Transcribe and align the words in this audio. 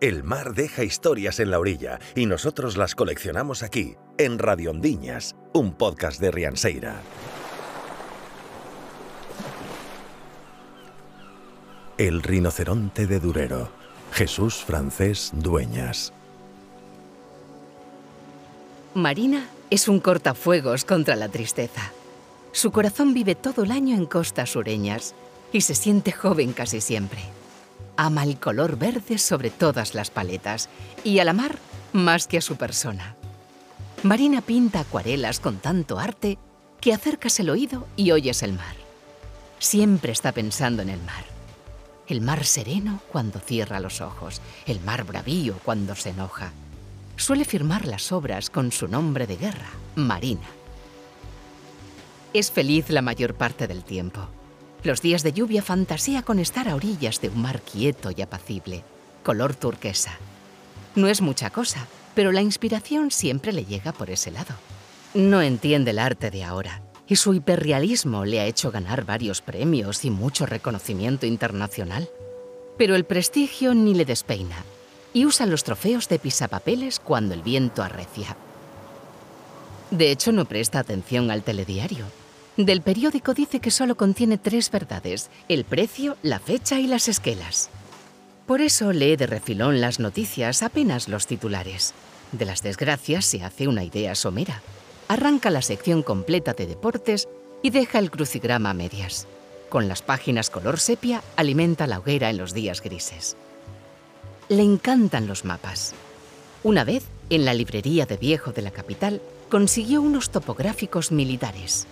El 0.00 0.22
mar 0.22 0.54
deja 0.54 0.84
historias 0.84 1.40
en 1.40 1.50
la 1.50 1.58
orilla 1.58 1.98
y 2.14 2.26
nosotros 2.26 2.76
las 2.76 2.94
coleccionamos 2.94 3.64
aquí, 3.64 3.96
en 4.16 4.38
Radiondiñas, 4.38 5.34
un 5.52 5.72
podcast 5.72 6.20
de 6.20 6.30
Rianseira. 6.30 7.00
El 11.96 12.22
rinoceronte 12.22 13.08
de 13.08 13.18
Durero. 13.18 13.70
Jesús 14.12 14.62
Francés 14.64 15.32
Dueñas. 15.34 16.12
Marina 18.94 19.48
es 19.68 19.88
un 19.88 19.98
cortafuegos 19.98 20.84
contra 20.84 21.16
la 21.16 21.28
tristeza. 21.28 21.90
Su 22.52 22.70
corazón 22.70 23.14
vive 23.14 23.34
todo 23.34 23.64
el 23.64 23.72
año 23.72 23.96
en 23.96 24.06
costas 24.06 24.50
sureñas 24.50 25.16
y 25.52 25.62
se 25.62 25.74
siente 25.74 26.12
joven 26.12 26.52
casi 26.52 26.80
siempre. 26.80 27.37
Ama 28.00 28.22
el 28.22 28.38
color 28.38 28.78
verde 28.78 29.18
sobre 29.18 29.50
todas 29.50 29.92
las 29.92 30.08
paletas 30.10 30.68
y 31.02 31.18
a 31.18 31.24
la 31.24 31.32
mar 31.32 31.58
más 31.92 32.28
que 32.28 32.38
a 32.38 32.40
su 32.40 32.54
persona. 32.54 33.16
Marina 34.04 34.40
pinta 34.40 34.78
acuarelas 34.78 35.40
con 35.40 35.56
tanto 35.56 35.98
arte 35.98 36.38
que 36.80 36.94
acercas 36.94 37.40
el 37.40 37.50
oído 37.50 37.88
y 37.96 38.12
oyes 38.12 38.44
el 38.44 38.52
mar. 38.52 38.76
Siempre 39.58 40.12
está 40.12 40.30
pensando 40.30 40.80
en 40.82 40.90
el 40.90 41.00
mar. 41.02 41.24
El 42.06 42.20
mar 42.20 42.44
sereno 42.44 43.00
cuando 43.10 43.40
cierra 43.40 43.80
los 43.80 44.00
ojos, 44.00 44.40
el 44.66 44.78
mar 44.78 45.02
bravío 45.02 45.58
cuando 45.64 45.96
se 45.96 46.10
enoja. 46.10 46.52
Suele 47.16 47.44
firmar 47.44 47.84
las 47.84 48.12
obras 48.12 48.48
con 48.48 48.70
su 48.70 48.86
nombre 48.86 49.26
de 49.26 49.38
guerra, 49.38 49.70
Marina. 49.96 50.46
Es 52.32 52.52
feliz 52.52 52.90
la 52.90 53.02
mayor 53.02 53.34
parte 53.34 53.66
del 53.66 53.82
tiempo. 53.82 54.28
Los 54.84 55.02
días 55.02 55.24
de 55.24 55.32
lluvia 55.32 55.60
fantasea 55.60 56.22
con 56.22 56.38
estar 56.38 56.68
a 56.68 56.76
orillas 56.76 57.20
de 57.20 57.28
un 57.28 57.42
mar 57.42 57.60
quieto 57.62 58.10
y 58.16 58.22
apacible, 58.22 58.84
color 59.24 59.56
turquesa. 59.56 60.12
No 60.94 61.08
es 61.08 61.20
mucha 61.20 61.50
cosa, 61.50 61.86
pero 62.14 62.30
la 62.30 62.42
inspiración 62.42 63.10
siempre 63.10 63.52
le 63.52 63.64
llega 63.64 63.92
por 63.92 64.08
ese 64.08 64.30
lado. 64.30 64.54
No 65.14 65.42
entiende 65.42 65.90
el 65.90 65.98
arte 65.98 66.30
de 66.30 66.44
ahora, 66.44 66.80
y 67.08 67.16
su 67.16 67.34
hiperrealismo 67.34 68.24
le 68.24 68.40
ha 68.40 68.46
hecho 68.46 68.70
ganar 68.70 69.04
varios 69.04 69.40
premios 69.40 70.04
y 70.04 70.10
mucho 70.10 70.46
reconocimiento 70.46 71.26
internacional. 71.26 72.08
Pero 72.76 72.94
el 72.94 73.04
prestigio 73.04 73.74
ni 73.74 73.94
le 73.94 74.04
despeina, 74.04 74.64
y 75.12 75.26
usa 75.26 75.46
los 75.46 75.64
trofeos 75.64 76.08
de 76.08 76.20
pisapapeles 76.20 77.00
cuando 77.00 77.34
el 77.34 77.42
viento 77.42 77.82
arrecia. 77.82 78.36
De 79.90 80.12
hecho, 80.12 80.30
no 80.30 80.44
presta 80.44 80.78
atención 80.78 81.30
al 81.32 81.42
telediario, 81.42 82.04
del 82.64 82.82
periódico 82.82 83.34
dice 83.34 83.60
que 83.60 83.70
solo 83.70 83.96
contiene 83.96 84.36
tres 84.36 84.70
verdades, 84.70 85.30
el 85.48 85.64
precio, 85.64 86.16
la 86.22 86.40
fecha 86.40 86.80
y 86.80 86.88
las 86.88 87.08
esquelas. 87.08 87.70
Por 88.46 88.60
eso 88.60 88.92
lee 88.92 89.14
de 89.14 89.26
refilón 89.26 89.80
las 89.80 90.00
noticias, 90.00 90.62
apenas 90.62 91.08
los 91.08 91.26
titulares. 91.26 91.94
De 92.32 92.44
las 92.44 92.62
desgracias 92.62 93.24
se 93.26 93.44
hace 93.44 93.68
una 93.68 93.84
idea 93.84 94.14
somera. 94.14 94.60
Arranca 95.06 95.50
la 95.50 95.62
sección 95.62 96.02
completa 96.02 96.52
de 96.52 96.66
deportes 96.66 97.28
y 97.62 97.70
deja 97.70 97.98
el 97.98 98.10
crucigrama 98.10 98.70
a 98.70 98.74
medias. 98.74 99.28
Con 99.68 99.86
las 99.86 100.02
páginas 100.02 100.50
color 100.50 100.80
sepia 100.80 101.22
alimenta 101.36 101.86
la 101.86 101.98
hoguera 101.98 102.28
en 102.30 102.38
los 102.38 102.54
días 102.54 102.82
grises. 102.82 103.36
Le 104.48 104.62
encantan 104.62 105.26
los 105.26 105.44
mapas. 105.44 105.94
Una 106.64 106.82
vez, 106.84 107.04
en 107.30 107.44
la 107.44 107.54
librería 107.54 108.06
de 108.06 108.16
viejo 108.16 108.50
de 108.52 108.62
la 108.62 108.70
capital, 108.70 109.20
consiguió 109.48 110.02
unos 110.02 110.30
topográficos 110.30 111.12
militares. 111.12 111.86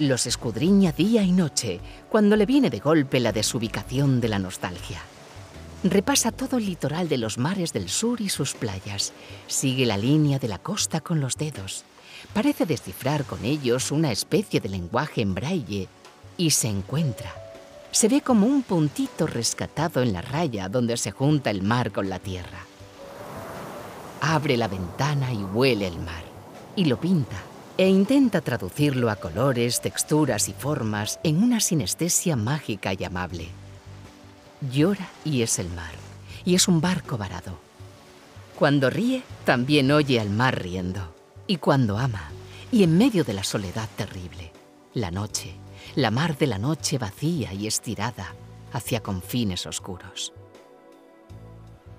Los 0.00 0.26
escudriña 0.26 0.92
día 0.92 1.22
y 1.22 1.30
noche 1.30 1.78
cuando 2.08 2.34
le 2.34 2.46
viene 2.46 2.70
de 2.70 2.78
golpe 2.78 3.20
la 3.20 3.32
desubicación 3.32 4.18
de 4.22 4.28
la 4.28 4.38
nostalgia. 4.38 4.98
Repasa 5.84 6.32
todo 6.32 6.56
el 6.56 6.64
litoral 6.64 7.10
de 7.10 7.18
los 7.18 7.36
mares 7.36 7.74
del 7.74 7.90
sur 7.90 8.22
y 8.22 8.30
sus 8.30 8.54
playas. 8.54 9.12
Sigue 9.46 9.84
la 9.84 9.98
línea 9.98 10.38
de 10.38 10.48
la 10.48 10.56
costa 10.56 11.02
con 11.02 11.20
los 11.20 11.36
dedos. 11.36 11.84
Parece 12.32 12.64
descifrar 12.64 13.26
con 13.26 13.44
ellos 13.44 13.90
una 13.90 14.10
especie 14.10 14.58
de 14.58 14.70
lenguaje 14.70 15.20
en 15.20 15.34
braille 15.34 15.86
y 16.38 16.48
se 16.48 16.68
encuentra. 16.68 17.34
Se 17.90 18.08
ve 18.08 18.22
como 18.22 18.46
un 18.46 18.62
puntito 18.62 19.26
rescatado 19.26 20.00
en 20.00 20.14
la 20.14 20.22
raya 20.22 20.70
donde 20.70 20.96
se 20.96 21.10
junta 21.10 21.50
el 21.50 21.60
mar 21.62 21.92
con 21.92 22.08
la 22.08 22.20
tierra. 22.20 22.60
Abre 24.22 24.56
la 24.56 24.66
ventana 24.66 25.30
y 25.30 25.44
huele 25.44 25.88
el 25.88 25.98
mar. 25.98 26.24
Y 26.74 26.86
lo 26.86 26.98
pinta 26.98 27.49
e 27.80 27.88
intenta 27.88 28.42
traducirlo 28.42 29.08
a 29.08 29.16
colores, 29.16 29.80
texturas 29.80 30.50
y 30.50 30.52
formas 30.52 31.18
en 31.22 31.42
una 31.42 31.60
sinestesia 31.60 32.36
mágica 32.36 32.92
y 32.92 33.04
amable. 33.04 33.48
Llora 34.70 35.08
y 35.24 35.40
es 35.40 35.58
el 35.58 35.70
mar, 35.70 35.94
y 36.44 36.56
es 36.56 36.68
un 36.68 36.82
barco 36.82 37.16
varado. 37.16 37.58
Cuando 38.58 38.90
ríe, 38.90 39.22
también 39.46 39.90
oye 39.92 40.20
al 40.20 40.28
mar 40.28 40.60
riendo. 40.62 41.14
Y 41.46 41.56
cuando 41.56 41.96
ama, 41.96 42.30
y 42.70 42.82
en 42.82 42.98
medio 42.98 43.24
de 43.24 43.32
la 43.32 43.44
soledad 43.44 43.88
terrible, 43.96 44.52
la 44.92 45.10
noche, 45.10 45.54
la 45.94 46.10
mar 46.10 46.36
de 46.36 46.48
la 46.48 46.58
noche 46.58 46.98
vacía 46.98 47.54
y 47.54 47.66
estirada 47.66 48.34
hacia 48.74 49.00
confines 49.00 49.64
oscuros. 49.64 50.34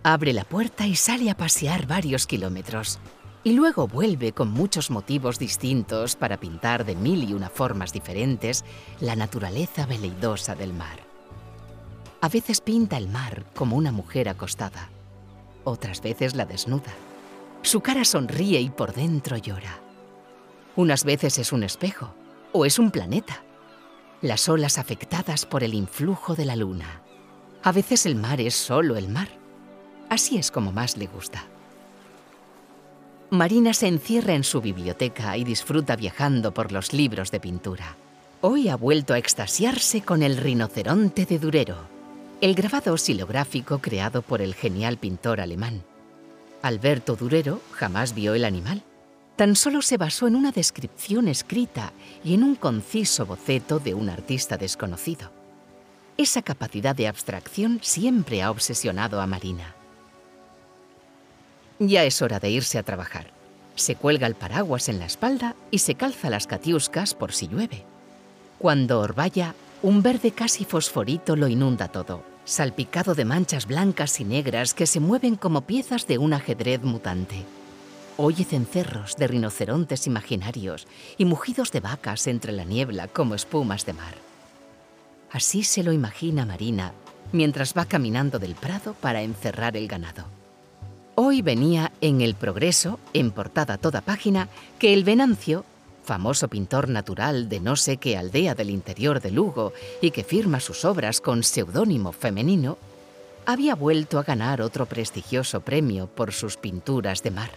Abre 0.04 0.32
la 0.34 0.44
puerta 0.44 0.86
y 0.86 0.96
sale 0.96 1.32
a 1.32 1.38
pasear 1.38 1.88
varios 1.88 2.28
kilómetros, 2.28 3.00
y 3.44 3.54
luego 3.54 3.88
vuelve 3.88 4.34
con 4.34 4.52
muchos 4.52 4.92
motivos 4.92 5.40
distintos 5.40 6.16
para 6.16 6.38
pintar 6.38 6.86
de 6.86 6.96
mil 6.96 7.28
y 7.28 7.34
una 7.34 7.50
formas 7.50 7.92
diferentes 7.92 8.64
la 9.00 9.16
naturaleza 9.16 9.86
veleidosa 9.86 10.56
del 10.56 10.74
mar. 10.74 11.00
A 12.22 12.30
veces 12.30 12.62
pinta 12.62 12.98
el 12.98 13.08
mar 13.08 13.46
como 13.56 13.76
una 13.76 13.92
mujer 13.92 14.30
acostada, 14.30 14.90
otras 15.64 16.02
veces 16.02 16.36
la 16.36 16.46
desnuda. 16.46 16.94
Su 17.64 17.82
cara 17.82 18.06
sonríe 18.06 18.60
y 18.62 18.70
por 18.70 18.94
dentro 18.94 19.38
llora. 19.38 19.80
Unas 20.76 21.04
veces 21.04 21.38
es 21.38 21.52
un 21.52 21.64
espejo 21.64 22.14
o 22.54 22.66
es 22.66 22.80
un 22.80 22.92
planeta. 22.92 23.44
Las 24.22 24.50
olas 24.50 24.78
afectadas 24.78 25.46
por 25.46 25.64
el 25.64 25.74
influjo 25.74 26.36
de 26.36 26.46
la 26.46 26.56
luna. 26.56 27.02
A 27.64 27.72
veces 27.72 28.06
el 28.06 28.16
mar 28.16 28.40
es 28.40 28.56
solo 28.56 28.98
el 28.98 29.10
mar. 29.10 29.30
Así 30.10 30.38
es 30.38 30.52
como 30.52 30.72
más 30.72 30.98
le 30.98 31.08
gusta. 31.08 31.51
Marina 33.32 33.74
se 33.74 33.88
encierra 33.88 34.34
en 34.34 34.44
su 34.44 34.60
biblioteca 34.60 35.38
y 35.38 35.46
disfruta 35.46 35.96
viajando 35.96 36.54
por 36.54 36.74
los 36.74 36.92
libros 36.92 37.32
de 37.32 37.40
pintura. 37.40 37.96
Hoy 38.42 38.68
ha 38.68 38.76
vuelto 38.76 39.14
a 39.14 39.18
extasiarse 39.18 40.02
con 40.02 40.22
el 40.22 40.36
rinoceronte 40.36 41.26
de 41.26 41.40
Durero, 41.40 41.78
el 42.42 42.56
grabado 42.56 42.98
silográfico 42.98 43.80
creado 43.80 44.22
por 44.22 44.42
el 44.42 44.54
genial 44.54 44.98
pintor 44.98 45.40
alemán. 45.40 45.82
Alberto 46.62 47.16
Durero 47.16 47.62
jamás 47.72 48.14
vio 48.14 48.34
el 48.34 48.44
animal. 48.44 48.84
Tan 49.38 49.56
solo 49.56 49.82
se 49.82 49.96
basó 49.96 50.28
en 50.28 50.36
una 50.36 50.52
descripción 50.52 51.30
escrita 51.30 51.94
y 52.26 52.34
en 52.34 52.44
un 52.44 52.56
conciso 52.56 53.26
boceto 53.26 53.80
de 53.80 53.94
un 53.94 54.10
artista 54.10 54.58
desconocido. 54.58 55.32
Esa 56.18 56.42
capacidad 56.42 56.98
de 56.98 57.08
abstracción 57.08 57.80
siempre 57.82 58.44
ha 58.44 58.52
obsesionado 58.52 59.22
a 59.22 59.26
Marina. 59.26 59.74
Ya 61.84 62.04
es 62.04 62.22
hora 62.22 62.40
de 62.40 62.52
irse 62.52 62.78
a 62.78 62.84
trabajar. 62.84 63.32
Se 63.76 63.96
cuelga 63.96 64.28
el 64.28 64.36
paraguas 64.36 64.88
en 64.88 65.00
la 65.00 65.08
espalda 65.08 65.56
y 65.72 65.80
se 65.80 65.96
calza 65.96 66.30
las 66.30 66.46
catiuscas 66.46 67.16
por 67.16 67.34
si 67.34 67.48
llueve. 67.48 67.84
Cuando 68.60 69.00
orvalla, 69.00 69.56
un 69.82 70.04
verde 70.04 70.30
casi 70.32 70.64
fosforito 70.64 71.36
lo 71.36 71.48
inunda 71.48 71.88
todo, 71.88 72.24
salpicado 72.46 73.16
de 73.16 73.26
manchas 73.26 73.66
blancas 73.66 74.20
y 74.20 74.26
negras 74.26 74.76
que 74.76 74.86
se 74.86 75.00
mueven 75.00 75.36
como 75.36 75.62
piezas 75.62 76.06
de 76.06 76.20
un 76.20 76.34
ajedrez 76.34 76.84
mutante. 76.84 77.46
Oye 78.16 78.44
cencerros 78.44 79.16
de 79.16 79.26
rinocerontes 79.26 80.06
imaginarios 80.06 80.86
y 81.18 81.26
mugidos 81.26 81.72
de 81.72 81.80
vacas 81.80 82.28
entre 82.28 82.52
la 82.52 82.64
niebla 82.64 83.08
como 83.08 83.34
espumas 83.34 83.88
de 83.88 83.94
mar. 83.94 84.14
Así 85.32 85.64
se 85.64 85.82
lo 85.82 85.94
imagina 85.94 86.46
Marina 86.46 86.94
mientras 87.32 87.74
va 87.76 87.86
caminando 87.86 88.38
del 88.38 88.54
prado 88.54 88.94
para 88.94 89.24
encerrar 89.24 89.76
el 89.78 89.88
ganado. 89.88 90.41
Hoy 91.24 91.44
venía 91.44 91.92
en 92.02 92.22
El 92.22 92.34
Progreso, 92.34 93.00
en 93.14 93.30
portada 93.30 93.78
toda 93.78 94.02
página, 94.02 94.50
que 94.80 94.92
el 94.92 95.04
Venancio, 95.04 95.66
famoso 96.04 96.48
pintor 96.48 96.90
natural 96.90 97.48
de 97.48 97.60
no 97.60 97.76
sé 97.76 97.98
qué 97.98 98.18
aldea 98.18 98.56
del 98.56 98.72
interior 98.72 99.22
de 99.22 99.30
Lugo 99.30 99.72
y 100.02 100.10
que 100.10 100.24
firma 100.24 100.60
sus 100.60 100.84
obras 100.84 101.22
con 101.22 101.44
seudónimo 101.44 102.12
femenino, 102.12 102.80
había 103.46 103.76
vuelto 103.76 104.18
a 104.18 104.24
ganar 104.24 104.64
otro 104.64 104.88
prestigioso 104.88 105.62
premio 105.62 106.08
por 106.08 106.34
sus 106.34 106.58
pinturas 106.58 107.22
de 107.22 107.30
mar. 107.30 107.52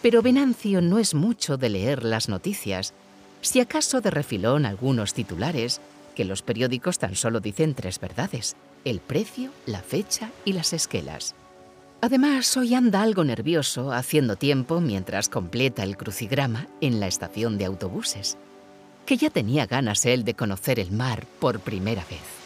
Pero 0.00 0.22
Venancio 0.22 0.80
no 0.80 1.00
es 1.00 1.14
mucho 1.14 1.56
de 1.56 1.68
leer 1.68 2.04
las 2.04 2.28
noticias, 2.28 2.94
si 3.40 3.58
acaso 3.58 4.00
de 4.00 4.12
refilón 4.12 4.66
algunos 4.66 5.14
titulares, 5.14 5.80
que 6.14 6.24
los 6.24 6.42
periódicos 6.42 7.00
tan 7.00 7.16
solo 7.16 7.40
dicen 7.40 7.74
tres 7.74 7.98
verdades, 7.98 8.54
el 8.84 9.00
precio, 9.00 9.50
la 9.66 9.82
fecha 9.82 10.30
y 10.44 10.52
las 10.52 10.72
esquelas. 10.72 11.34
Además, 12.04 12.56
hoy 12.56 12.74
anda 12.74 13.00
algo 13.00 13.22
nervioso 13.22 13.92
haciendo 13.92 14.34
tiempo 14.34 14.80
mientras 14.80 15.28
completa 15.28 15.84
el 15.84 15.96
crucigrama 15.96 16.66
en 16.80 16.98
la 16.98 17.06
estación 17.06 17.58
de 17.58 17.64
autobuses, 17.64 18.36
que 19.06 19.16
ya 19.16 19.30
tenía 19.30 19.66
ganas 19.66 20.04
él 20.04 20.24
de 20.24 20.34
conocer 20.34 20.80
el 20.80 20.90
mar 20.90 21.24
por 21.38 21.60
primera 21.60 22.04
vez. 22.10 22.41